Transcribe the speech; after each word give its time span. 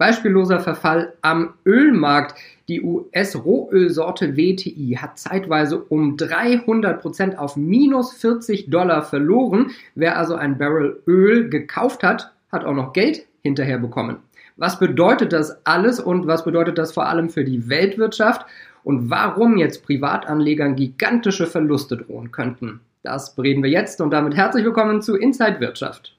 Beispielloser 0.00 0.60
Verfall 0.60 1.12
am 1.20 1.52
Ölmarkt. 1.66 2.34
Die 2.70 2.80
US-Rohölsorte 2.80 4.34
WTI 4.34 4.96
hat 4.98 5.18
zeitweise 5.18 5.78
um 5.78 6.16
300 6.16 7.02
Prozent 7.02 7.38
auf 7.38 7.54
minus 7.56 8.14
40 8.14 8.70
Dollar 8.70 9.02
verloren. 9.02 9.72
Wer 9.94 10.16
also 10.16 10.36
ein 10.36 10.56
Barrel 10.56 11.02
Öl 11.06 11.50
gekauft 11.50 12.02
hat, 12.02 12.32
hat 12.50 12.64
auch 12.64 12.72
noch 12.72 12.94
Geld 12.94 13.26
hinterher 13.42 13.76
bekommen. 13.76 14.16
Was 14.56 14.78
bedeutet 14.78 15.34
das 15.34 15.66
alles 15.66 16.00
und 16.00 16.26
was 16.26 16.44
bedeutet 16.44 16.78
das 16.78 16.92
vor 16.92 17.06
allem 17.06 17.28
für 17.28 17.44
die 17.44 17.68
Weltwirtschaft 17.68 18.46
und 18.82 19.10
warum 19.10 19.58
jetzt 19.58 19.84
Privatanlegern 19.84 20.76
gigantische 20.76 21.46
Verluste 21.46 21.98
drohen 21.98 22.32
könnten? 22.32 22.80
Das 23.02 23.34
bereden 23.34 23.62
wir 23.62 23.70
jetzt 23.70 24.00
und 24.00 24.12
damit 24.12 24.34
herzlich 24.34 24.64
willkommen 24.64 25.02
zu 25.02 25.14
Inside 25.16 25.60
Wirtschaft. 25.60 26.16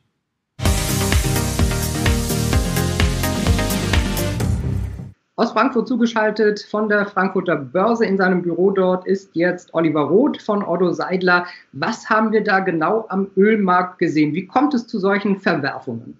Aus 5.41 5.53
Frankfurt 5.53 5.87
zugeschaltet 5.87 6.67
von 6.69 6.87
der 6.87 7.07
Frankfurter 7.07 7.55
Börse 7.55 8.05
in 8.05 8.15
seinem 8.15 8.43
Büro 8.43 8.69
dort 8.69 9.07
ist 9.07 9.31
jetzt 9.33 9.73
Oliver 9.73 10.01
Roth 10.01 10.39
von 10.39 10.63
Otto 10.63 10.91
Seidler. 10.93 11.47
Was 11.71 12.07
haben 12.11 12.31
wir 12.31 12.43
da 12.43 12.59
genau 12.59 13.07
am 13.09 13.27
Ölmarkt 13.35 13.97
gesehen? 13.97 14.35
Wie 14.35 14.45
kommt 14.45 14.75
es 14.75 14.85
zu 14.85 14.99
solchen 14.99 15.39
Verwerfungen? 15.39 16.15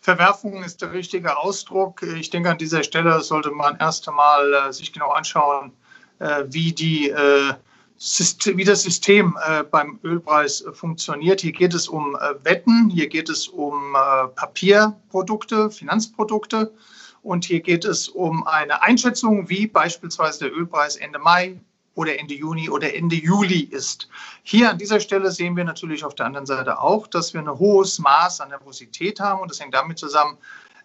Verwerfung 0.00 0.64
ist 0.64 0.80
der 0.80 0.94
richtige 0.94 1.36
Ausdruck. 1.36 2.02
Ich 2.18 2.30
denke, 2.30 2.48
an 2.48 2.56
dieser 2.56 2.82
Stelle 2.82 3.20
sollte 3.20 3.50
man 3.50 3.76
erst 3.78 4.08
einmal 4.08 4.54
äh, 4.54 4.72
sich 4.72 4.90
genau 4.90 5.10
anschauen, 5.10 5.72
äh, 6.20 6.44
wie, 6.48 6.72
die, 6.72 7.10
äh, 7.10 7.52
wie 8.54 8.64
das 8.64 8.82
System 8.82 9.36
äh, 9.46 9.62
beim 9.62 10.00
Ölpreis 10.02 10.64
funktioniert. 10.72 11.42
Hier 11.42 11.52
geht 11.52 11.74
es 11.74 11.86
um 11.86 12.16
äh, 12.16 12.34
Wetten, 12.46 12.88
hier 12.88 13.10
geht 13.10 13.28
es 13.28 13.46
um 13.46 13.94
äh, 13.94 14.28
Papierprodukte, 14.28 15.70
Finanzprodukte. 15.70 16.72
Und 17.22 17.44
hier 17.44 17.60
geht 17.60 17.84
es 17.84 18.08
um 18.08 18.46
eine 18.46 18.82
Einschätzung, 18.82 19.48
wie 19.48 19.66
beispielsweise 19.66 20.40
der 20.40 20.56
Ölpreis 20.56 20.96
Ende 20.96 21.18
Mai 21.18 21.60
oder 21.94 22.18
Ende 22.18 22.34
Juni 22.34 22.68
oder 22.68 22.94
Ende 22.94 23.16
Juli 23.16 23.60
ist. 23.60 24.08
Hier 24.42 24.70
an 24.70 24.78
dieser 24.78 24.98
Stelle 24.98 25.30
sehen 25.30 25.56
wir 25.56 25.64
natürlich 25.64 26.04
auf 26.04 26.14
der 26.14 26.26
anderen 26.26 26.46
Seite 26.46 26.80
auch, 26.80 27.06
dass 27.06 27.32
wir 27.32 27.40
ein 27.40 27.58
hohes 27.58 27.98
Maß 27.98 28.40
an 28.40 28.48
Nervosität 28.48 29.20
haben. 29.20 29.40
Und 29.40 29.50
das 29.50 29.60
hängt 29.60 29.74
damit 29.74 29.98
zusammen, 29.98 30.36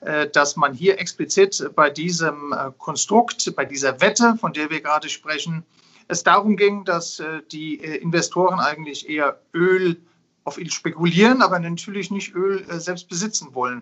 äh, 0.02 0.28
dass 0.30 0.56
man 0.56 0.74
hier 0.74 1.00
explizit 1.00 1.72
bei 1.76 1.90
diesem 1.90 2.54
äh, 2.54 2.72
Konstrukt, 2.78 3.56
bei 3.56 3.66
dieser 3.66 4.00
Wette, 4.00 4.36
von 4.40 4.54
der 4.54 4.70
wir 4.70 4.82
gerade 4.82 5.10
sprechen, 5.10 5.64
es 6.08 6.24
darum 6.24 6.56
ging, 6.56 6.86
dass 6.86 7.20
äh, 7.20 7.42
die 7.52 7.76
Investoren 7.76 8.60
eigentlich 8.60 9.10
eher 9.10 9.40
Öl 9.54 9.98
auf 10.48 10.58
ihn 10.58 10.70
spekulieren, 10.70 11.42
aber 11.42 11.60
natürlich 11.60 12.10
nicht 12.10 12.34
Öl 12.34 12.66
äh, 12.70 12.80
selbst 12.80 13.10
besitzen 13.10 13.54
wollen. 13.54 13.82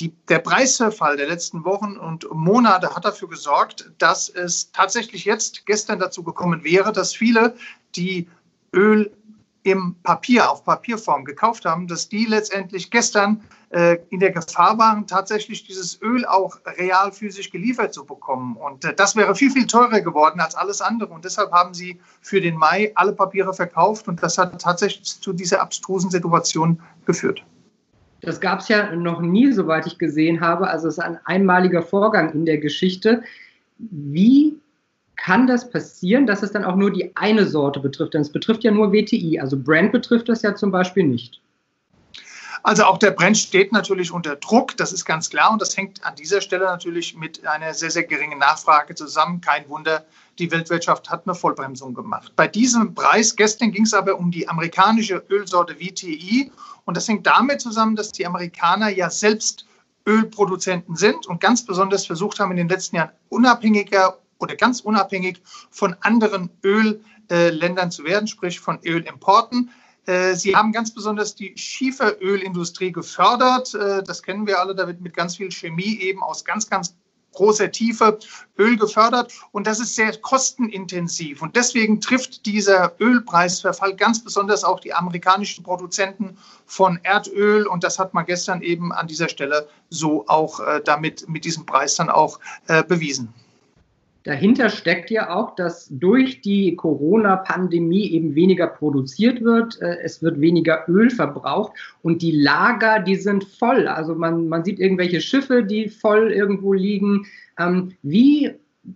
Die, 0.00 0.14
der 0.28 0.38
Preisverfall 0.38 1.18
der 1.18 1.28
letzten 1.28 1.64
Wochen 1.64 1.98
und 1.98 2.26
Monate 2.32 2.96
hat 2.96 3.04
dafür 3.04 3.28
gesorgt, 3.28 3.92
dass 3.98 4.30
es 4.30 4.72
tatsächlich 4.72 5.26
jetzt 5.26 5.66
gestern 5.66 5.98
dazu 5.98 6.22
gekommen 6.22 6.64
wäre, 6.64 6.90
dass 6.92 7.14
viele, 7.14 7.54
die 7.96 8.28
Öl 8.72 9.12
im 9.66 9.96
Papier, 10.04 10.48
auf 10.48 10.64
Papierform 10.64 11.24
gekauft 11.24 11.64
haben, 11.64 11.88
dass 11.88 12.08
die 12.08 12.24
letztendlich 12.24 12.90
gestern 12.92 13.42
äh, 13.70 13.98
in 14.10 14.20
der 14.20 14.30
Gefahr 14.30 14.78
waren, 14.78 15.08
tatsächlich 15.08 15.64
dieses 15.64 16.00
Öl 16.00 16.24
auch 16.24 16.58
real 16.78 17.10
physisch 17.10 17.50
geliefert 17.50 17.92
zu 17.92 18.04
bekommen. 18.04 18.56
Und 18.56 18.84
äh, 18.84 18.94
das 18.94 19.16
wäre 19.16 19.34
viel, 19.34 19.50
viel 19.50 19.66
teurer 19.66 20.00
geworden 20.00 20.38
als 20.38 20.54
alles 20.54 20.80
andere. 20.80 21.12
Und 21.12 21.24
deshalb 21.24 21.50
haben 21.50 21.74
sie 21.74 21.98
für 22.20 22.40
den 22.40 22.56
Mai 22.56 22.92
alle 22.94 23.12
Papiere 23.12 23.52
verkauft. 23.52 24.06
Und 24.06 24.22
das 24.22 24.38
hat 24.38 24.60
tatsächlich 24.62 25.20
zu 25.20 25.32
dieser 25.32 25.60
abstrusen 25.60 26.10
Situation 26.10 26.80
geführt. 27.04 27.44
Das 28.20 28.40
gab 28.40 28.60
es 28.60 28.68
ja 28.68 28.94
noch 28.94 29.20
nie, 29.20 29.50
soweit 29.50 29.86
ich 29.86 29.98
gesehen 29.98 30.40
habe. 30.40 30.68
Also 30.68 30.86
es 30.86 30.98
ist 30.98 31.02
ein 31.02 31.18
einmaliger 31.24 31.82
Vorgang 31.82 32.32
in 32.32 32.46
der 32.46 32.58
Geschichte. 32.58 33.24
Wie 33.78 34.55
kann 35.26 35.48
das 35.48 35.68
passieren, 35.68 36.24
dass 36.24 36.44
es 36.44 36.52
dann 36.52 36.64
auch 36.64 36.76
nur 36.76 36.92
die 36.92 37.10
eine 37.16 37.48
Sorte 37.48 37.80
betrifft? 37.80 38.14
Denn 38.14 38.20
es 38.20 38.30
betrifft 38.30 38.62
ja 38.62 38.70
nur 38.70 38.92
WTI. 38.92 39.40
Also 39.40 39.58
Brand 39.58 39.90
betrifft 39.90 40.28
das 40.28 40.42
ja 40.42 40.54
zum 40.54 40.70
Beispiel 40.70 41.02
nicht. 41.02 41.40
Also 42.62 42.84
auch 42.84 42.96
der 42.96 43.10
Brand 43.10 43.36
steht 43.36 43.72
natürlich 43.72 44.12
unter 44.12 44.36
Druck, 44.36 44.76
das 44.76 44.92
ist 44.92 45.04
ganz 45.04 45.28
klar. 45.28 45.50
Und 45.50 45.60
das 45.60 45.76
hängt 45.76 46.06
an 46.06 46.14
dieser 46.14 46.40
Stelle 46.40 46.66
natürlich 46.66 47.16
mit 47.16 47.44
einer 47.44 47.74
sehr, 47.74 47.90
sehr 47.90 48.04
geringen 48.04 48.38
Nachfrage 48.38 48.94
zusammen. 48.94 49.40
Kein 49.40 49.68
Wunder, 49.68 50.06
die 50.38 50.48
Weltwirtschaft 50.52 51.10
hat 51.10 51.26
eine 51.26 51.34
Vollbremsung 51.34 51.92
gemacht. 51.92 52.32
Bei 52.36 52.46
diesem 52.46 52.94
Preis 52.94 53.34
gestern 53.34 53.72
ging 53.72 53.82
es 53.82 53.94
aber 53.94 54.20
um 54.20 54.30
die 54.30 54.48
amerikanische 54.48 55.24
Ölsorte 55.28 55.80
WTI. 55.80 56.52
Und 56.84 56.96
das 56.96 57.08
hängt 57.08 57.26
damit 57.26 57.60
zusammen, 57.60 57.96
dass 57.96 58.12
die 58.12 58.26
Amerikaner 58.26 58.90
ja 58.90 59.10
selbst 59.10 59.66
Ölproduzenten 60.06 60.94
sind 60.94 61.26
und 61.26 61.40
ganz 61.40 61.66
besonders 61.66 62.06
versucht 62.06 62.38
haben, 62.38 62.52
in 62.52 62.58
den 62.58 62.68
letzten 62.68 62.94
Jahren 62.94 63.10
unabhängiger 63.28 64.18
oder 64.38 64.56
ganz 64.56 64.80
unabhängig 64.80 65.42
von 65.70 65.96
anderen 66.00 66.50
Ölländern 66.62 67.90
zu 67.90 68.04
werden, 68.04 68.26
sprich 68.26 68.60
von 68.60 68.78
Ölimporten. 68.84 69.70
Äh, 70.06 70.34
sie 70.34 70.54
haben 70.54 70.72
ganz 70.72 70.94
besonders 70.94 71.34
die 71.34 71.52
Schieferölindustrie 71.56 72.92
gefördert. 72.92 73.74
Äh, 73.74 74.02
das 74.02 74.22
kennen 74.22 74.46
wir 74.46 74.60
alle, 74.60 74.74
da 74.74 74.86
wird 74.86 75.00
mit 75.00 75.14
ganz 75.14 75.36
viel 75.36 75.50
Chemie 75.50 75.98
eben 76.00 76.22
aus 76.22 76.44
ganz, 76.44 76.70
ganz 76.70 76.94
großer 77.32 77.70
Tiefe 77.70 78.18
Öl 78.58 78.78
gefördert 78.78 79.30
und 79.52 79.66
das 79.66 79.78
ist 79.78 79.94
sehr 79.94 80.16
kostenintensiv 80.16 81.42
und 81.42 81.54
deswegen 81.54 82.00
trifft 82.00 82.46
dieser 82.46 82.94
Ölpreisverfall 82.98 83.94
ganz 83.94 84.24
besonders 84.24 84.64
auch 84.64 84.80
die 84.80 84.94
amerikanischen 84.94 85.62
Produzenten 85.62 86.38
von 86.64 86.98
Erdöl 87.02 87.66
und 87.66 87.84
das 87.84 87.98
hat 87.98 88.14
man 88.14 88.24
gestern 88.24 88.62
eben 88.62 88.90
an 88.90 89.06
dieser 89.06 89.28
Stelle 89.28 89.68
so 89.90 90.26
auch 90.28 90.60
äh, 90.60 90.80
damit 90.82 91.28
mit 91.28 91.44
diesem 91.44 91.66
Preis 91.66 91.96
dann 91.96 92.08
auch 92.08 92.40
bewiesen. 92.88 93.34
Dahinter 94.26 94.70
steckt 94.70 95.12
ja 95.12 95.32
auch, 95.32 95.54
dass 95.54 95.86
durch 95.88 96.40
die 96.40 96.74
Corona-Pandemie 96.74 98.10
eben 98.10 98.34
weniger 98.34 98.66
produziert 98.66 99.40
wird, 99.40 99.80
äh, 99.80 99.98
es 100.02 100.20
wird 100.20 100.40
weniger 100.40 100.82
Öl 100.88 101.10
verbraucht 101.10 101.74
und 102.02 102.22
die 102.22 102.32
Lager, 102.32 102.98
die 102.98 103.14
sind 103.14 103.44
voll. 103.44 103.86
Also 103.86 104.16
man, 104.16 104.48
man 104.48 104.64
sieht 104.64 104.80
irgendwelche 104.80 105.20
Schiffe, 105.20 105.62
die 105.62 105.88
voll 105.88 106.32
irgendwo 106.32 106.72
liegen. 106.72 107.26
Ähm, 107.56 107.92
wie 108.02 108.50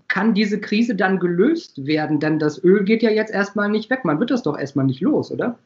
kann 0.09 0.35
diese 0.35 0.61
Krise 0.61 0.97
dann 0.97 1.21
gelöst 1.21 1.87
werden? 1.87 2.19
Denn 2.19 2.41
das 2.41 2.65
Öl 2.65 2.83
geht 2.83 3.05
ja 3.05 3.11
jetzt 3.11 3.33
erstmal 3.33 3.69
nicht 3.69 3.89
weg. 3.89 4.05
Man 4.05 4.19
wird 4.19 4.33
das 4.33 4.43
doch 4.43 4.59
erstmal 4.59 4.87
nicht 4.87 5.01
los, 5.01 5.31
oder? 5.31 5.61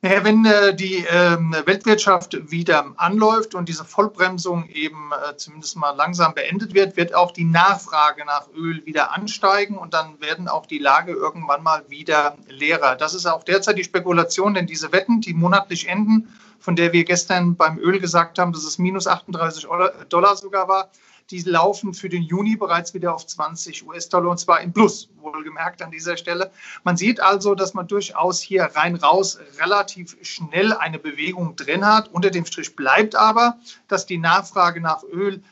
Naja, 0.00 0.22
wenn 0.22 0.44
äh, 0.44 0.76
die 0.76 0.98
äh, 0.98 1.38
Weltwirtschaft 1.66 2.52
wieder 2.52 2.92
anläuft 2.98 3.56
und 3.56 3.68
diese 3.68 3.84
Vollbremsung 3.84 4.68
eben 4.68 5.10
äh, 5.10 5.36
zumindest 5.36 5.76
mal 5.76 5.90
langsam 5.90 6.34
beendet 6.34 6.72
wird, 6.72 6.96
wird 6.96 7.16
auch 7.16 7.32
die 7.32 7.42
Nachfrage 7.42 8.24
nach 8.24 8.46
Öl 8.54 8.86
wieder 8.86 9.12
ansteigen 9.16 9.76
und 9.76 9.94
dann 9.94 10.20
werden 10.20 10.46
auch 10.46 10.66
die 10.66 10.78
Lage 10.78 11.12
irgendwann 11.12 11.64
mal 11.64 11.82
wieder 11.88 12.36
leerer. 12.46 12.94
Das 12.94 13.12
ist 13.12 13.26
auch 13.26 13.42
derzeit 13.42 13.76
die 13.76 13.82
Spekulation, 13.82 14.54
denn 14.54 14.68
diese 14.68 14.92
Wetten, 14.92 15.20
die 15.20 15.34
monatlich 15.34 15.88
enden, 15.88 16.32
von 16.60 16.76
der 16.76 16.92
wir 16.92 17.02
gestern 17.02 17.56
beim 17.56 17.76
Öl 17.78 17.98
gesagt 17.98 18.38
haben, 18.38 18.52
dass 18.52 18.62
es 18.62 18.78
minus 18.78 19.08
38 19.08 19.66
Dollar 20.08 20.36
sogar 20.36 20.68
war, 20.68 20.90
die 21.30 21.42
laufen 21.42 21.94
für 21.94 22.08
den 22.08 22.22
Juni 22.22 22.56
bereits 22.56 22.94
wieder 22.94 23.14
auf 23.14 23.26
20 23.26 23.86
US-Dollar 23.86 24.30
und 24.30 24.38
zwar 24.38 24.60
im 24.60 24.72
Plus, 24.72 25.10
wohlgemerkt 25.20 25.82
an 25.82 25.90
dieser 25.90 26.16
Stelle. 26.16 26.50
Man 26.84 26.96
sieht 26.96 27.20
also, 27.20 27.54
dass 27.54 27.74
man 27.74 27.86
durchaus 27.86 28.40
hier 28.40 28.64
rein 28.64 28.96
raus 28.96 29.38
relativ 29.60 30.16
schnell 30.22 30.72
eine 30.72 30.98
Bewegung 30.98 31.56
drin 31.56 31.86
hat. 31.86 32.08
Unter 32.08 32.30
dem 32.30 32.46
Strich 32.46 32.76
bleibt 32.76 33.14
aber, 33.14 33.58
dass 33.88 34.06
die 34.06 34.18
Nachfrage 34.18 34.80
nach 34.80 35.02
Öl 35.04 35.42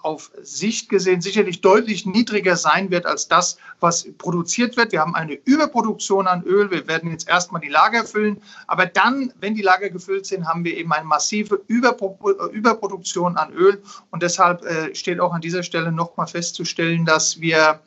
auf 0.00 0.30
Sicht 0.40 0.88
gesehen 0.88 1.20
sicherlich 1.20 1.60
deutlich 1.60 2.06
niedriger 2.06 2.56
sein 2.56 2.90
wird 2.90 3.04
als 3.04 3.28
das, 3.28 3.58
was 3.80 4.08
produziert 4.16 4.78
wird. 4.78 4.92
Wir 4.92 5.00
haben 5.00 5.14
eine 5.14 5.34
Überproduktion 5.34 6.26
an 6.26 6.42
Öl. 6.44 6.70
Wir 6.70 6.88
werden 6.88 7.10
jetzt 7.10 7.28
erstmal 7.28 7.60
die 7.60 7.68
Lager 7.68 8.04
füllen. 8.04 8.40
Aber 8.66 8.86
dann, 8.86 9.32
wenn 9.40 9.54
die 9.54 9.62
Lager 9.62 9.90
gefüllt 9.90 10.24
sind, 10.24 10.46
haben 10.46 10.64
wir 10.64 10.76
eben 10.76 10.90
eine 10.92 11.04
massive 11.04 11.62
äh, 11.68 12.52
Überproduktion 12.52 13.36
an 13.36 13.52
Öl. 13.52 13.82
Und 14.10 14.22
deshalb 14.22 14.64
äh, 14.64 14.94
steht 14.94 15.20
auch 15.20 15.34
an 15.34 15.42
dieser 15.42 15.62
Stelle 15.62 15.92
nochmal 15.92 16.26
festzustellen, 16.26 17.04
dass 17.04 17.40
wir 17.40 17.80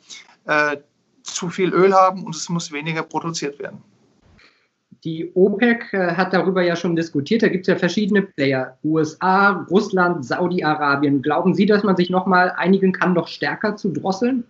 äh, 0.44 0.76
zu 1.22 1.50
viel 1.50 1.72
Öl 1.72 1.92
haben 1.92 2.24
und 2.24 2.36
es 2.36 2.48
muss 2.48 2.70
weniger 2.70 3.02
produziert 3.02 3.58
werden. 3.58 3.82
Die 5.06 5.30
OPEC 5.36 5.92
äh, 5.92 6.14
hat 6.16 6.32
darüber 6.32 6.62
ja 6.62 6.74
schon 6.74 6.96
diskutiert. 6.96 7.44
Da 7.44 7.48
gibt 7.48 7.62
es 7.62 7.68
ja 7.68 7.76
verschiedene 7.76 8.22
Player. 8.22 8.76
USA, 8.82 9.64
Russland, 9.70 10.24
Saudi-Arabien. 10.24 11.22
Glauben 11.22 11.54
Sie, 11.54 11.64
dass 11.64 11.84
man 11.84 11.96
sich 11.96 12.10
nochmal 12.10 12.52
einigen 12.56 12.90
kann, 12.90 13.12
noch 13.12 13.28
stärker 13.28 13.76
zu 13.76 13.92
drosseln? 13.92 14.42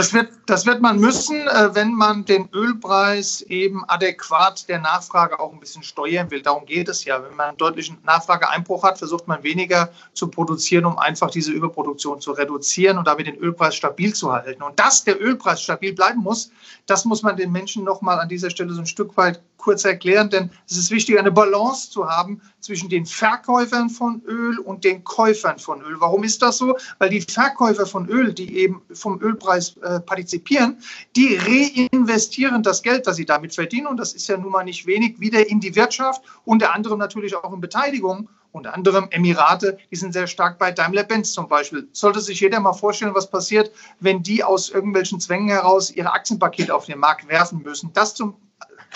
Das 0.00 0.14
wird, 0.14 0.30
das 0.46 0.64
wird 0.64 0.80
man 0.80 0.98
müssen, 0.98 1.46
äh, 1.46 1.74
wenn 1.74 1.92
man 1.92 2.24
den 2.24 2.48
Ölpreis 2.54 3.42
eben 3.42 3.84
adäquat 3.86 4.66
der 4.66 4.78
Nachfrage 4.78 5.38
auch 5.38 5.52
ein 5.52 5.60
bisschen 5.60 5.82
steuern 5.82 6.30
will. 6.30 6.40
Darum 6.40 6.64
geht 6.64 6.88
es 6.88 7.04
ja. 7.04 7.22
Wenn 7.22 7.36
man 7.36 7.48
einen 7.50 7.58
deutlichen 7.58 7.98
Nachfrageeinbruch 8.04 8.82
hat, 8.82 8.96
versucht 8.96 9.28
man 9.28 9.42
weniger 9.42 9.90
zu 10.14 10.28
produzieren, 10.28 10.86
um 10.86 10.96
einfach 10.96 11.30
diese 11.30 11.52
Überproduktion 11.52 12.18
zu 12.18 12.32
reduzieren 12.32 12.96
und 12.96 13.08
damit 13.08 13.26
den 13.26 13.36
Ölpreis 13.36 13.74
stabil 13.74 14.14
zu 14.14 14.32
halten. 14.32 14.62
Und 14.62 14.80
dass 14.80 15.04
der 15.04 15.20
Ölpreis 15.20 15.60
stabil 15.60 15.92
bleiben 15.92 16.20
muss, 16.20 16.50
das 16.86 17.04
muss 17.04 17.22
man 17.22 17.36
den 17.36 17.52
Menschen 17.52 17.84
nochmal 17.84 18.20
an 18.20 18.30
dieser 18.30 18.48
Stelle 18.48 18.72
so 18.72 18.80
ein 18.80 18.86
Stück 18.86 19.14
weit 19.18 19.42
kurz 19.58 19.84
erklären, 19.84 20.30
denn 20.30 20.50
es 20.66 20.78
ist 20.78 20.90
wichtig, 20.90 21.18
eine 21.18 21.30
Balance 21.30 21.90
zu 21.90 22.08
haben 22.08 22.40
zwischen 22.60 22.88
den 22.88 23.06
Verkäufern 23.06 23.90
von 23.90 24.22
Öl 24.26 24.58
und 24.58 24.84
den 24.84 25.04
Käufern 25.04 25.58
von 25.58 25.82
Öl. 25.82 25.96
Warum 25.98 26.24
ist 26.24 26.42
das 26.42 26.58
so? 26.58 26.76
Weil 26.98 27.10
die 27.10 27.20
Verkäufer 27.22 27.86
von 27.86 28.08
Öl, 28.08 28.32
die 28.32 28.56
eben 28.56 28.82
vom 28.92 29.20
Ölpreis 29.20 29.76
äh, 29.78 30.00
partizipieren, 30.00 30.78
die 31.16 31.36
reinvestieren 31.36 32.62
das 32.62 32.82
Geld, 32.82 33.06
das 33.06 33.16
sie 33.16 33.26
damit 33.26 33.54
verdienen, 33.54 33.86
und 33.86 33.96
das 33.96 34.12
ist 34.12 34.28
ja 34.28 34.36
nun 34.36 34.52
mal 34.52 34.64
nicht 34.64 34.86
wenig, 34.86 35.20
wieder 35.20 35.48
in 35.48 35.60
die 35.60 35.74
Wirtschaft, 35.74 36.22
unter 36.44 36.74
anderem 36.74 36.98
natürlich 36.98 37.34
auch 37.34 37.52
in 37.52 37.60
Beteiligung 37.60 38.28
unter 38.52 38.74
anderem 38.74 39.08
Emirate, 39.10 39.78
die 39.90 39.96
sind 39.96 40.12
sehr 40.12 40.26
stark 40.26 40.58
bei 40.58 40.72
Daimler-Benz 40.72 41.32
zum 41.32 41.48
Beispiel. 41.48 41.88
Sollte 41.92 42.20
sich 42.20 42.40
jeder 42.40 42.60
mal 42.60 42.72
vorstellen, 42.72 43.14
was 43.14 43.30
passiert, 43.30 43.70
wenn 44.00 44.22
die 44.22 44.42
aus 44.42 44.70
irgendwelchen 44.70 45.20
Zwängen 45.20 45.48
heraus 45.48 45.90
ihre 45.90 46.12
Aktienpakete 46.12 46.74
auf 46.74 46.86
den 46.86 46.98
Markt 46.98 47.28
werfen 47.28 47.62
müssen. 47.62 47.92
Das 47.92 48.14
zum, 48.14 48.36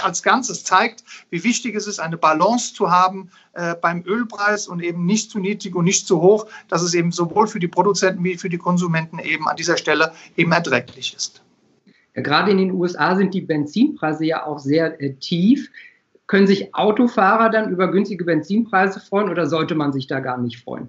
als 0.03 0.23
Ganzes 0.23 0.65
zeigt, 0.65 1.05
wie 1.31 1.45
wichtig 1.45 1.75
es 1.77 1.87
ist, 1.87 2.01
eine 2.01 2.17
Balance 2.17 2.75
zu 2.75 2.91
haben 2.91 3.31
äh, 3.53 3.75
beim 3.75 4.03
Ölpreis 4.05 4.67
und 4.67 4.83
eben 4.83 5.07
nicht 5.07 5.31
zu 5.31 5.39
niedrig 5.39 5.75
und 5.75 5.85
nicht 5.85 6.07
zu 6.07 6.21
hoch, 6.21 6.47
dass 6.69 6.83
es 6.83 6.95
eben 6.95 7.13
sowohl 7.13 7.47
für 7.47 7.61
die 7.61 7.69
Produzenten 7.69 8.25
wie 8.25 8.37
für 8.37 8.49
die 8.49 8.59
Konsumenten 8.59 9.19
eben 9.19 9.49
an 9.49 9.57
dieser 9.57 9.77
Stelle 9.77 10.13
eben 10.37 10.53
erträglich 10.53 11.15
ist. 11.15 11.43
Ja, 12.15 12.23
gerade 12.23 12.51
in 12.51 12.59
den 12.59 12.73
USA 12.73 13.17
sind 13.17 13.35
die 13.35 13.41
Benzinpreise 13.41 14.25
ja 14.25 14.47
auch 14.47 14.59
sehr 14.59 15.01
äh, 15.01 15.15
tief. 15.15 15.71
Können 16.27 16.47
sich 16.47 16.75
Autofahrer 16.75 17.51
dann 17.51 17.71
über 17.71 17.91
günstige 17.91 18.25
Benzinpreise 18.25 19.01
freuen 19.01 19.29
oder 19.29 19.47
sollte 19.47 19.75
man 19.75 19.93
sich 19.93 20.07
da 20.07 20.21
gar 20.21 20.39
nicht 20.39 20.63
freuen? 20.63 20.89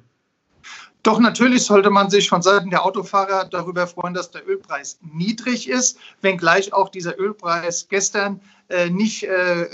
Doch 1.05 1.19
natürlich 1.19 1.63
sollte 1.63 1.91
man 1.91 2.09
sich 2.09 2.29
von 2.29 2.41
Seiten 2.41 2.71
der 2.71 2.83
Autofahrer 2.83 3.45
darüber 3.45 3.85
freuen, 3.85 4.15
dass 4.15 4.31
der 4.31 4.47
Ölpreis 4.49 4.97
niedrig 5.03 5.69
ist, 5.69 5.99
wenngleich 6.21 6.73
auch 6.73 6.89
dieser 6.89 7.19
Ölpreis 7.19 7.87
gestern 7.89 8.41
äh, 8.69 8.89
nicht 8.89 9.21
äh, 9.21 9.67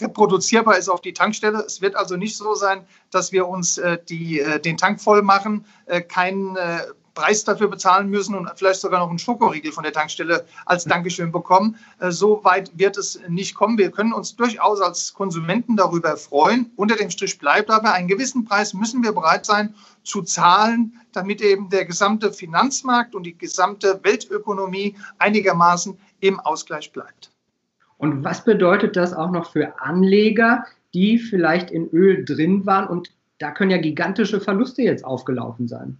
reproduzierbar 0.00 0.78
ist 0.78 0.88
auf 0.88 1.00
die 1.00 1.12
Tankstelle. 1.12 1.64
Es 1.66 1.80
wird 1.80 1.96
also 1.96 2.16
nicht 2.16 2.36
so 2.36 2.54
sein, 2.54 2.86
dass 3.10 3.32
wir 3.32 3.48
uns 3.48 3.78
äh, 3.78 3.98
die, 4.08 4.38
äh, 4.38 4.60
den 4.60 4.76
Tank 4.76 5.00
voll 5.00 5.22
machen, 5.22 5.64
äh, 5.86 6.02
keinen 6.02 6.54
äh, 6.54 6.82
Preis 7.16 7.42
dafür 7.42 7.68
bezahlen 7.68 8.10
müssen 8.10 8.36
und 8.36 8.48
vielleicht 8.54 8.80
sogar 8.80 9.00
noch 9.00 9.08
einen 9.08 9.18
Schokoriegel 9.18 9.72
von 9.72 9.82
der 9.82 9.92
Tankstelle 9.92 10.44
als 10.66 10.84
Dankeschön 10.84 11.32
bekommen. 11.32 11.76
Äh, 11.98 12.12
so 12.12 12.44
weit 12.44 12.70
wird 12.78 12.96
es 12.96 13.18
nicht 13.28 13.56
kommen. 13.56 13.78
Wir 13.78 13.90
können 13.90 14.12
uns 14.12 14.36
durchaus 14.36 14.80
als 14.80 15.14
Konsumenten 15.14 15.76
darüber 15.76 16.16
freuen. 16.16 16.70
Unter 16.76 16.94
dem 16.94 17.10
Strich 17.10 17.38
bleibt 17.38 17.70
aber, 17.70 17.92
einen 17.94 18.06
gewissen 18.06 18.44
Preis 18.44 18.74
müssen 18.74 19.02
wir 19.02 19.12
bereit 19.12 19.46
sein 19.46 19.74
zu 20.04 20.22
zahlen, 20.22 21.00
damit 21.12 21.40
eben 21.40 21.70
der 21.70 21.86
gesamte 21.86 22.32
Finanzmarkt 22.32 23.14
und 23.14 23.24
die 23.24 23.36
gesamte 23.36 23.98
Weltökonomie 24.04 24.94
einigermaßen 25.18 25.98
im 26.20 26.38
Ausgleich 26.38 26.92
bleibt. 26.92 27.32
Und 27.96 28.24
was 28.24 28.44
bedeutet 28.44 28.94
das 28.94 29.14
auch 29.14 29.30
noch 29.30 29.50
für 29.50 29.80
Anleger, 29.80 30.66
die 30.92 31.18
vielleicht 31.18 31.70
in 31.70 31.88
Öl 31.88 32.26
drin 32.26 32.66
waren 32.66 32.86
und 32.86 33.10
da 33.38 33.50
können 33.50 33.70
ja 33.70 33.78
gigantische 33.78 34.40
Verluste 34.40 34.82
jetzt 34.82 35.04
aufgelaufen 35.04 35.66
sein? 35.66 35.98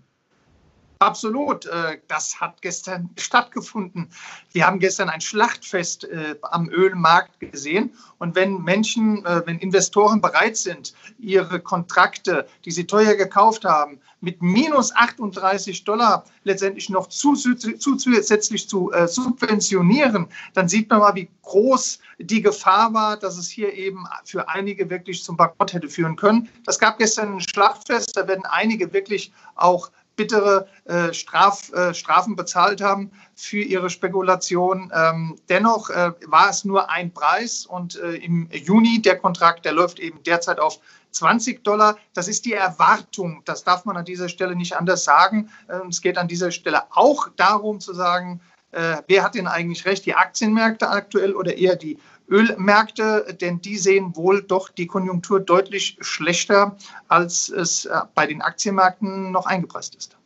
Absolut, 0.98 1.66
äh, 1.66 1.98
das 2.08 2.40
hat 2.40 2.62
gestern 2.62 3.10
stattgefunden. 3.18 4.08
Wir 4.52 4.66
haben 4.66 4.78
gestern 4.78 5.10
ein 5.10 5.20
Schlachtfest 5.20 6.04
äh, 6.04 6.36
am 6.40 6.70
Ölmarkt 6.70 7.38
gesehen. 7.38 7.92
Und 8.18 8.34
wenn 8.34 8.62
Menschen, 8.62 9.22
äh, 9.26 9.42
wenn 9.44 9.58
Investoren 9.58 10.22
bereit 10.22 10.56
sind, 10.56 10.94
ihre 11.18 11.60
Kontrakte, 11.60 12.48
die 12.64 12.70
sie 12.70 12.86
teuer 12.86 13.14
gekauft 13.14 13.66
haben, 13.66 14.00
mit 14.22 14.40
minus 14.40 14.94
38 14.96 15.84
Dollar 15.84 16.24
letztendlich 16.44 16.88
noch 16.88 17.08
zusätzlich 17.08 18.68
zu 18.68 18.90
subventionieren, 19.06 20.26
dann 20.54 20.68
sieht 20.68 20.88
man 20.88 21.00
mal, 21.00 21.14
wie 21.14 21.28
groß 21.42 21.98
die 22.18 22.40
Gefahr 22.40 22.92
war, 22.94 23.18
dass 23.18 23.36
es 23.36 23.48
hier 23.48 23.74
eben 23.74 24.06
für 24.24 24.48
einige 24.48 24.88
wirklich 24.88 25.22
zum 25.22 25.36
Bankrott 25.36 25.74
hätte 25.74 25.88
führen 25.88 26.16
können. 26.16 26.48
Das 26.64 26.78
gab 26.78 26.98
gestern 26.98 27.34
ein 27.34 27.40
Schlachtfest, 27.40 28.16
da 28.16 28.26
werden 28.26 28.46
einige 28.46 28.92
wirklich 28.92 29.32
auch 29.54 29.90
bittere 30.16 30.66
äh, 30.84 31.12
Straf, 31.12 31.72
äh, 31.72 31.94
Strafen 31.94 32.36
bezahlt 32.36 32.80
haben 32.80 33.10
für 33.34 33.60
ihre 33.60 33.90
Spekulation. 33.90 34.90
Ähm, 34.94 35.36
dennoch 35.48 35.90
äh, 35.90 36.12
war 36.26 36.50
es 36.50 36.64
nur 36.64 36.90
ein 36.90 37.12
Preis 37.12 37.66
und 37.66 37.96
äh, 37.96 38.16
im 38.16 38.48
Juni 38.50 39.00
der 39.00 39.18
Kontrakt, 39.18 39.64
der 39.64 39.72
läuft 39.72 39.98
eben 39.98 40.22
derzeit 40.24 40.58
auf 40.58 40.80
20 41.12 41.64
Dollar. 41.64 41.96
Das 42.14 42.28
ist 42.28 42.44
die 42.44 42.52
Erwartung. 42.52 43.42
Das 43.44 43.64
darf 43.64 43.84
man 43.84 43.96
an 43.96 44.04
dieser 44.04 44.28
Stelle 44.28 44.56
nicht 44.56 44.76
anders 44.76 45.04
sagen. 45.04 45.50
Ähm, 45.70 45.88
es 45.88 46.00
geht 46.00 46.18
an 46.18 46.28
dieser 46.28 46.50
Stelle 46.50 46.82
auch 46.90 47.28
darum 47.36 47.80
zu 47.80 47.94
sagen, 47.94 48.40
äh, 48.76 49.02
wer 49.08 49.24
hat 49.24 49.34
denn 49.34 49.46
eigentlich 49.46 49.86
recht, 49.86 50.04
die 50.04 50.14
Aktienmärkte 50.14 50.88
aktuell 50.90 51.34
oder 51.34 51.56
eher 51.56 51.76
die 51.76 51.98
Ölmärkte, 52.28 53.36
denn 53.40 53.60
die 53.60 53.76
sehen 53.76 54.14
wohl 54.16 54.42
doch 54.42 54.68
die 54.68 54.86
Konjunktur 54.86 55.40
deutlich 55.40 55.96
schlechter, 56.00 56.76
als 57.08 57.48
es 57.48 57.86
äh, 57.86 58.00
bei 58.14 58.26
den 58.26 58.42
Aktienmärkten 58.42 59.32
noch 59.32 59.46
eingepresst 59.46 59.94
ist. 59.94 60.16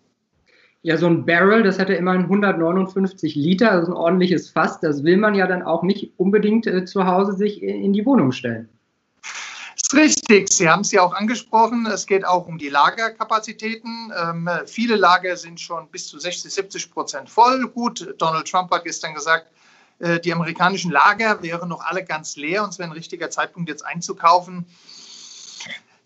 Ja, 0.82 0.97
so 0.97 1.06
ein 1.06 1.26
Barrel, 1.26 1.62
das 1.62 1.79
hätte 1.79 1.93
immerhin 1.93 2.23
159 2.23 3.37
Liter, 3.37 3.70
also 3.70 3.93
ein 3.93 3.97
ordentliches 3.97 4.50
Fass. 4.50 4.81
Das 4.81 5.05
will 5.05 5.19
man 5.19 5.35
ja 5.35 5.47
dann 5.47 5.62
auch 5.62 5.82
nicht 5.82 6.12
unbedingt 6.17 6.67
äh, 6.67 6.85
zu 6.85 7.06
Hause 7.06 7.35
sich 7.35 7.62
in 7.62 7.93
die 7.93 8.05
Wohnung 8.05 8.32
stellen. 8.32 8.69
Richtig, 9.92 10.52
Sie 10.52 10.69
haben 10.69 10.81
es 10.81 10.92
ja 10.92 11.02
auch 11.02 11.14
angesprochen. 11.14 11.87
Es 11.87 12.06
geht 12.06 12.25
auch 12.25 12.46
um 12.46 12.58
die 12.58 12.69
Lagerkapazitäten. 12.69 14.12
Ähm, 14.16 14.48
viele 14.66 14.96
Lager 14.96 15.37
sind 15.37 15.60
schon 15.60 15.88
bis 15.88 16.08
zu 16.08 16.19
60, 16.19 16.52
70 16.52 16.90
Prozent 16.92 17.31
voll. 17.31 17.66
Gut, 17.69 18.14
Donald 18.19 18.48
Trump 18.48 18.70
hat 18.70 18.84
gestern 18.84 19.14
gesagt, 19.14 19.46
äh, 19.98 20.20
die 20.20 20.32
amerikanischen 20.32 20.90
Lager 20.90 21.42
wären 21.42 21.69
noch 21.69 21.84
alle 21.84 22.04
ganz 22.04 22.37
leer 22.37 22.62
und 22.62 22.70
es 22.70 22.78
wäre 22.78 22.88
ein 22.88 22.92
richtiger 22.92 23.31
Zeitpunkt, 23.31 23.69
jetzt 23.69 23.84
einzukaufen. 23.84 24.66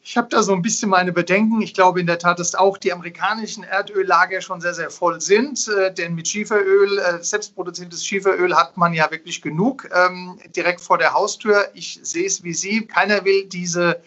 Ich 0.07 0.19
habe 0.19 0.29
da 0.29 0.43
so 0.43 0.53
ein 0.53 0.61
bisschen 0.61 0.91
meine 0.91 1.13
Bedenken. 1.13 1.63
Ich 1.63 1.73
glaube 1.73 1.99
in 1.99 2.07
der 2.07 2.19
Tat, 2.19 2.39
dass 2.39 2.55
auch 2.55 2.77
die 2.77 2.93
amerikanischen 2.93 3.65
Erdöllager 3.65 4.43
schon 4.43 4.61
sehr, 4.61 4.75
sehr 4.75 4.91
voll 4.91 5.19
sind. 5.19 5.67
Äh, 5.67 5.95
denn 5.95 6.15
mit 6.15 6.29
Schieferöl, 6.29 6.99
äh, 6.99 7.25
selbstproduziertes 7.25 8.05
Schieferöl 8.05 8.55
hat 8.55 8.77
man 8.77 8.93
ja 8.93 9.11
wirklich 9.11 9.41
genug 9.41 9.89
ähm, 9.95 10.39
direkt 10.55 10.83
vor 10.83 10.99
der 10.99 11.15
Haustür. 11.15 11.71
Ich 11.73 12.01
sehe 12.03 12.27
es 12.27 12.45
wie 12.45 12.53
Sie. 12.53 12.87
Keiner 12.87 13.25
will 13.25 13.47
diese 13.47 14.03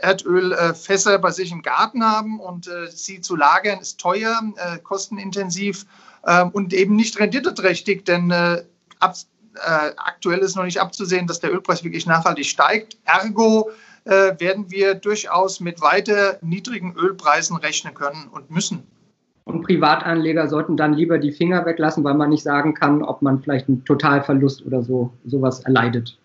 Erdölfässer 0.00 1.18
bei 1.18 1.30
sich 1.30 1.52
im 1.52 1.60
Garten 1.60 2.02
haben 2.02 2.40
und 2.40 2.68
sie 2.90 3.20
zu 3.20 3.36
lagern 3.36 3.78
ist 3.78 4.00
teuer, 4.00 4.40
kostenintensiv 4.82 5.84
ähm, 6.26 6.48
und 6.48 6.72
eben 6.72 6.96
nicht 6.96 7.20
renditeträchtig, 7.20 8.04
denn 8.04 8.32
ab, 8.32 9.16
äh, 9.54 9.92
aktuell 9.96 10.40
ist 10.40 10.56
noch 10.56 10.64
nicht 10.64 10.80
abzusehen, 10.80 11.28
dass 11.28 11.38
der 11.38 11.52
Ölpreis 11.52 11.84
wirklich 11.84 12.06
nachhaltig 12.06 12.46
steigt. 12.46 12.96
Ergo 13.04 13.70
äh, 14.04 14.38
werden 14.38 14.70
wir 14.70 14.94
durchaus 14.94 15.60
mit 15.60 15.80
weiter 15.80 16.38
niedrigen 16.42 16.94
Ölpreisen 16.96 17.56
rechnen 17.56 17.94
können 17.94 18.28
und 18.30 18.50
müssen. 18.50 18.86
Und 19.44 19.62
Privatanleger 19.62 20.48
sollten 20.48 20.76
dann 20.76 20.94
lieber 20.94 21.18
die 21.18 21.32
Finger 21.32 21.66
weglassen, 21.66 22.04
weil 22.04 22.14
man 22.14 22.30
nicht 22.30 22.44
sagen 22.44 22.74
kann, 22.74 23.02
ob 23.02 23.22
man 23.22 23.42
vielleicht 23.42 23.68
einen 23.68 23.84
Totalverlust 23.84 24.64
oder 24.64 24.82
so 24.82 25.12
sowas 25.24 25.60
erleidet. 25.60 26.16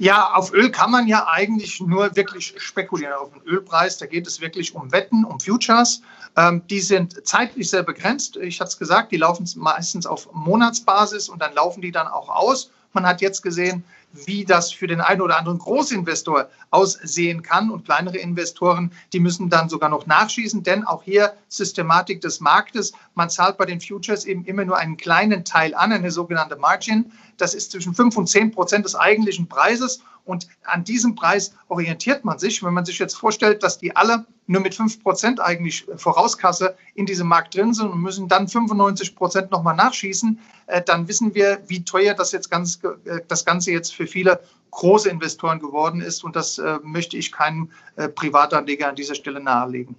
Ja, 0.00 0.32
auf 0.34 0.52
Öl 0.52 0.70
kann 0.70 0.92
man 0.92 1.08
ja 1.08 1.26
eigentlich 1.26 1.80
nur 1.80 2.14
wirklich 2.14 2.54
spekulieren. 2.58 3.14
Auf 3.14 3.32
den 3.32 3.42
Ölpreis, 3.42 3.98
da 3.98 4.06
geht 4.06 4.28
es 4.28 4.40
wirklich 4.40 4.72
um 4.76 4.92
Wetten, 4.92 5.24
um 5.24 5.40
Futures. 5.40 6.02
Ähm, 6.36 6.62
die 6.70 6.78
sind 6.78 7.26
zeitlich 7.26 7.68
sehr 7.68 7.82
begrenzt. 7.82 8.36
Ich 8.36 8.60
hatte 8.60 8.68
es 8.68 8.78
gesagt, 8.78 9.10
die 9.10 9.16
laufen 9.16 9.48
meistens 9.56 10.06
auf 10.06 10.28
Monatsbasis 10.32 11.28
und 11.28 11.42
dann 11.42 11.52
laufen 11.54 11.80
die 11.80 11.90
dann 11.90 12.06
auch 12.06 12.28
aus. 12.28 12.70
Man 12.92 13.06
hat 13.06 13.20
jetzt 13.20 13.42
gesehen, 13.42 13.84
wie 14.12 14.44
das 14.44 14.72
für 14.72 14.86
den 14.86 15.00
einen 15.00 15.20
oder 15.20 15.38
anderen 15.38 15.58
Großinvestor 15.58 16.48
aussehen 16.70 17.42
kann. 17.42 17.70
Und 17.70 17.84
kleinere 17.84 18.18
Investoren, 18.18 18.90
die 19.12 19.20
müssen 19.20 19.50
dann 19.50 19.68
sogar 19.68 19.90
noch 19.90 20.06
nachschießen, 20.06 20.62
denn 20.62 20.84
auch 20.84 21.02
hier 21.02 21.34
Systematik 21.48 22.20
des 22.20 22.40
Marktes. 22.40 22.92
Man 23.14 23.30
zahlt 23.30 23.58
bei 23.58 23.66
den 23.66 23.80
Futures 23.80 24.24
eben 24.24 24.44
immer 24.44 24.64
nur 24.64 24.78
einen 24.78 24.96
kleinen 24.96 25.44
Teil 25.44 25.74
an, 25.74 25.92
eine 25.92 26.10
sogenannte 26.10 26.56
Margin. 26.56 27.12
Das 27.36 27.54
ist 27.54 27.72
zwischen 27.72 27.94
5 27.94 28.16
und 28.16 28.28
10 28.28 28.52
Prozent 28.52 28.84
des 28.84 28.94
eigentlichen 28.94 29.48
Preises. 29.48 30.00
Und 30.28 30.46
an 30.64 30.84
diesem 30.84 31.14
Preis 31.14 31.54
orientiert 31.68 32.22
man 32.22 32.38
sich. 32.38 32.62
Wenn 32.62 32.74
man 32.74 32.84
sich 32.84 32.98
jetzt 32.98 33.14
vorstellt, 33.14 33.62
dass 33.62 33.78
die 33.78 33.96
alle 33.96 34.26
nur 34.46 34.60
mit 34.60 34.74
5 34.74 35.02
Prozent 35.02 35.40
eigentlich 35.40 35.86
Vorauskasse 35.96 36.76
in 36.94 37.06
diesem 37.06 37.28
Markt 37.28 37.54
drin 37.54 37.72
sind 37.72 37.88
und 37.88 38.02
müssen 38.02 38.28
dann 38.28 38.46
95 38.46 39.16
Prozent 39.16 39.50
nochmal 39.50 39.74
nachschießen, 39.74 40.38
äh, 40.66 40.82
dann 40.82 41.08
wissen 41.08 41.34
wir, 41.34 41.62
wie 41.66 41.82
teuer 41.82 42.12
das 42.12 42.32
jetzt 42.32 42.50
ganz, 42.50 42.78
äh, 42.84 43.20
das 43.26 43.46
Ganze 43.46 43.72
jetzt 43.72 43.94
für 43.94 44.06
viele 44.06 44.40
große 44.70 45.08
Investoren 45.08 45.60
geworden 45.60 46.02
ist. 46.02 46.22
Und 46.22 46.36
das 46.36 46.58
äh, 46.58 46.78
möchte 46.82 47.16
ich 47.16 47.32
keinem 47.32 47.70
Privatanleger 48.14 48.88
an 48.88 48.96
dieser 48.96 49.14
Stelle 49.14 49.40
nahelegen. 49.40 49.96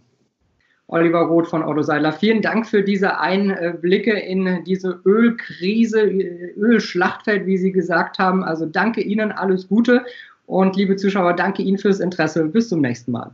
Oliver 0.90 1.22
Roth 1.22 1.48
von 1.48 1.64
Otto 1.64 1.84
Seiler. 1.84 2.12
Vielen 2.12 2.42
Dank 2.42 2.68
für 2.68 2.84
diese 2.84 3.20
Einblicke 3.20 4.12
in 4.12 4.64
diese 4.66 5.00
Ölkrise, 5.06 6.02
Ölschlachtfeld, 6.02 7.46
wie 7.46 7.58
Sie 7.58 7.72
gesagt 7.72 8.20
haben. 8.20 8.44
Also 8.44 8.66
danke 8.66 9.02
Ihnen, 9.02 9.32
alles 9.32 9.68
Gute 9.68 10.04
und 10.48 10.76
liebe 10.76 10.96
Zuschauer, 10.96 11.34
danke 11.34 11.62
Ihnen 11.62 11.78
fürs 11.78 12.00
Interesse. 12.00 12.44
Bis 12.46 12.70
zum 12.70 12.82
nächsten 12.82 13.12
Mal. 13.12 13.32